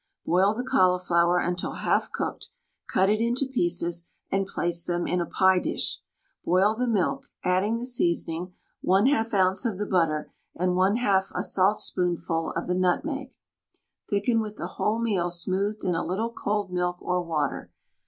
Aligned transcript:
Boil 0.25 0.55
the 0.55 0.63
cauliflower 0.63 1.37
until 1.37 1.73
half 1.73 2.11
cooked, 2.11 2.49
cut 2.87 3.07
it 3.07 3.21
into 3.21 3.45
pieces, 3.45 4.09
and 4.31 4.47
place 4.47 4.83
them 4.83 5.05
in 5.05 5.21
a 5.21 5.27
pie 5.27 5.59
dish. 5.59 5.99
Boil 6.43 6.73
the 6.73 6.87
milk, 6.87 7.27
adding 7.43 7.77
the 7.77 7.85
seasoning, 7.85 8.51
1/2 8.83 9.51
oz. 9.51 9.63
of 9.63 9.77
the 9.77 9.85
butter, 9.85 10.31
and 10.55 10.71
1/2 10.71 11.31
a 11.35 11.43
saltspoonful 11.43 12.49
of 12.55 12.65
the 12.65 12.73
nutmeg. 12.73 13.35
Thicken 14.09 14.39
with 14.41 14.55
the 14.55 14.69
wholemeal 14.79 15.31
smoothed 15.31 15.83
in 15.83 15.93
a 15.93 16.03
little 16.03 16.31
cold 16.31 16.71
milk 16.73 16.97
or 16.99 17.21
water. 17.21 17.69